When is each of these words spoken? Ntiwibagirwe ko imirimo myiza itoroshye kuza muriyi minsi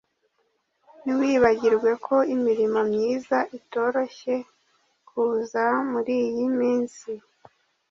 Ntiwibagirwe 1.03 1.91
ko 2.05 2.15
imirimo 2.35 2.79
myiza 2.91 3.37
itoroshye 3.57 4.35
kuza 5.07 5.65
muriyi 5.91 6.45
minsi 6.59 7.09